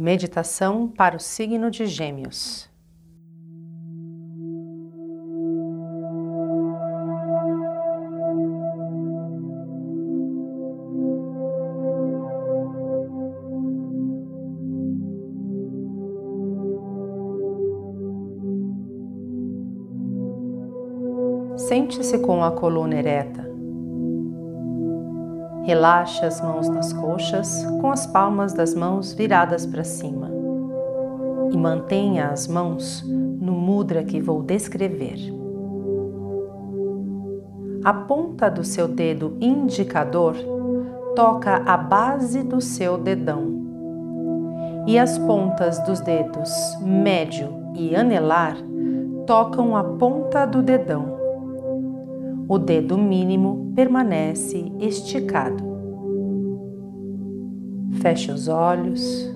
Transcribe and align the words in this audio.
Meditação 0.00 0.86
para 0.86 1.16
o 1.16 1.18
signo 1.18 1.72
de 1.72 1.84
Gêmeos. 1.86 2.70
Sente-se 21.56 22.20
com 22.20 22.44
a 22.44 22.52
coluna 22.52 22.94
ereta 22.94 23.47
Relaxe 25.68 26.24
as 26.24 26.40
mãos 26.40 26.66
nas 26.66 26.94
coxas 26.94 27.62
com 27.78 27.90
as 27.90 28.06
palmas 28.06 28.54
das 28.54 28.74
mãos 28.74 29.12
viradas 29.12 29.66
para 29.66 29.84
cima 29.84 30.30
e 31.52 31.56
mantenha 31.58 32.28
as 32.28 32.48
mãos 32.48 33.04
no 33.06 33.52
mudra 33.52 34.02
que 34.02 34.18
vou 34.18 34.42
descrever. 34.42 35.18
A 37.84 37.92
ponta 37.92 38.50
do 38.50 38.64
seu 38.64 38.88
dedo 38.88 39.36
indicador 39.42 40.36
toca 41.14 41.56
a 41.56 41.76
base 41.76 42.42
do 42.42 42.62
seu 42.62 42.96
dedão 42.96 43.62
e 44.86 44.98
as 44.98 45.18
pontas 45.18 45.78
dos 45.80 46.00
dedos 46.00 46.50
médio 46.80 47.52
e 47.74 47.94
anelar 47.94 48.56
tocam 49.26 49.76
a 49.76 49.84
ponta 49.84 50.46
do 50.46 50.62
dedão 50.62 51.18
o 52.48 52.58
dedo 52.58 52.96
mínimo 52.96 53.72
permanece 53.74 54.72
esticado. 54.80 55.67
Feche 58.00 58.30
os 58.30 58.48
olhos 58.48 59.28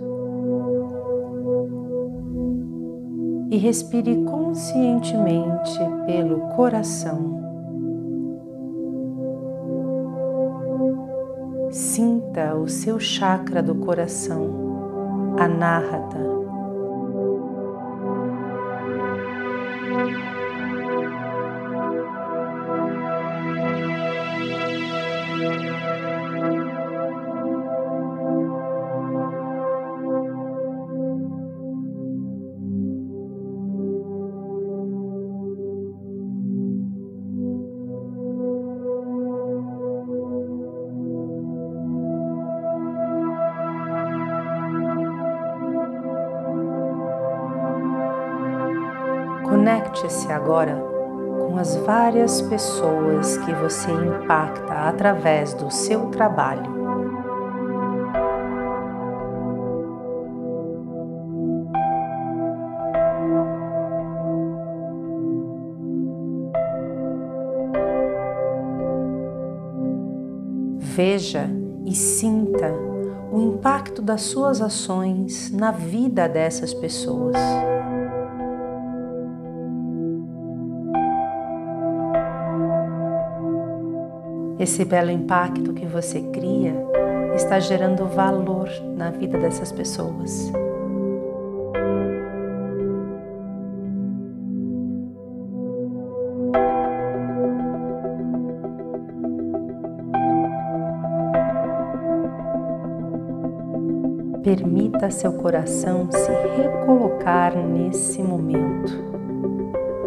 e 3.51 3.57
respire 3.57 4.25
conscientemente 4.25 5.78
pelo 6.06 6.41
coração. 6.55 7.42
Sinta 11.70 12.55
o 12.55 12.69
seu 12.69 13.01
chakra 13.01 13.62
do 13.62 13.75
coração, 13.75 15.34
Anahata. 15.39 16.33
Conecte-se 49.93 50.33
agora 50.33 50.75
com 51.39 51.59
as 51.59 51.77
várias 51.77 52.41
pessoas 52.41 53.37
que 53.37 53.53
você 53.53 53.91
impacta 53.91 54.73
através 54.89 55.53
do 55.53 55.71
seu 55.71 56.07
trabalho. 56.07 56.73
Veja 70.79 71.51
e 71.85 71.95
sinta 71.95 72.73
o 73.31 73.39
impacto 73.42 74.01
das 74.01 74.23
suas 74.23 74.63
ações 74.63 75.51
na 75.51 75.70
vida 75.70 76.27
dessas 76.27 76.73
pessoas. 76.73 77.36
Esse 84.62 84.84
belo 84.84 85.11
impacto 85.11 85.73
que 85.74 85.84
você 85.84 86.20
cria 86.20 86.73
está 87.34 87.58
gerando 87.58 88.06
valor 88.06 88.68
na 88.96 89.11
vida 89.11 89.36
dessas 89.36 89.73
pessoas. 89.73 90.52
Permita 104.45 105.11
seu 105.11 105.33
coração 105.33 106.08
se 106.08 106.30
recolocar 106.56 107.56
nesse 107.56 108.22
momento 108.22 108.92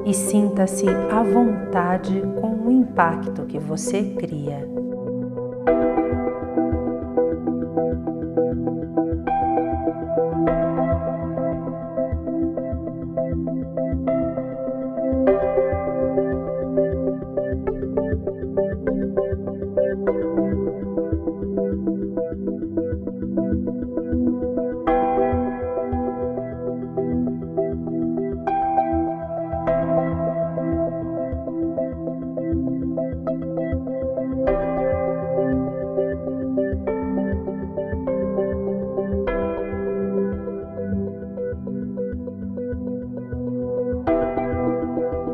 e 0.06 0.14
sinta-se 0.14 0.86
à 0.88 1.24
vontade 1.24 2.22
com 2.40 2.68
o 2.68 2.72
impacto 2.72 3.46
que 3.46 3.58
você 3.58 4.04
cria. 4.20 4.76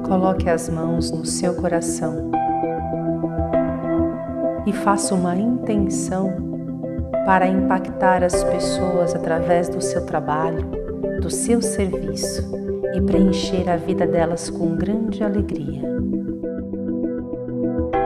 Coloque 0.03 0.49
as 0.49 0.69
mãos 0.69 1.09
no 1.11 1.25
seu 1.25 1.53
coração 1.55 2.31
e 4.65 4.73
faça 4.73 5.15
uma 5.15 5.35
intenção 5.35 6.51
para 7.25 7.47
impactar 7.47 8.23
as 8.23 8.43
pessoas 8.43 9.15
através 9.15 9.69
do 9.69 9.81
seu 9.81 10.05
trabalho, 10.05 10.69
do 11.21 11.29
seu 11.29 11.61
serviço 11.61 12.43
e 12.93 13.01
preencher 13.01 13.69
a 13.69 13.77
vida 13.77 14.05
delas 14.05 14.49
com 14.49 14.75
grande 14.75 15.23
alegria. 15.23 15.81
Thank 17.61 17.95
you. 17.95 18.00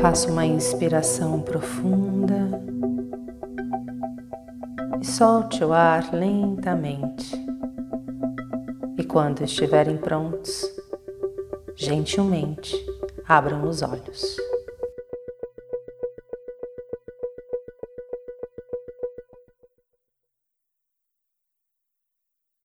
Faça 0.00 0.30
uma 0.30 0.44
inspiração 0.44 1.40
profunda 1.40 2.62
e 5.00 5.04
solte 5.04 5.64
o 5.64 5.72
ar 5.72 6.12
lentamente. 6.12 7.34
E 8.98 9.04
quando 9.04 9.42
estiverem 9.42 9.96
prontos, 9.96 10.64
gentilmente 11.74 12.74
abram 13.26 13.68
os 13.68 13.82
olhos. 13.82 14.36